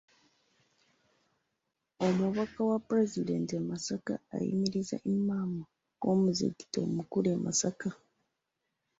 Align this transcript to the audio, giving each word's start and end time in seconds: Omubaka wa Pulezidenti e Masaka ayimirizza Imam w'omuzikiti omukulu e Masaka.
Omubaka 2.07 2.59
wa 2.69 2.77
Pulezidenti 2.87 3.53
e 3.59 3.63
Masaka 3.69 4.13
ayimirizza 4.35 4.97
Imam 5.15 5.51
w'omuzikiti 6.03 6.77
omukulu 6.85 7.27
e 7.35 7.37
Masaka. 7.45 7.89